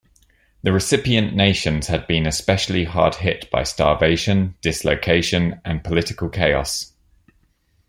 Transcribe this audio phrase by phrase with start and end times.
[0.63, 6.93] The recipient nations had been especially hard hit by starvation, dislocation, and political chaos.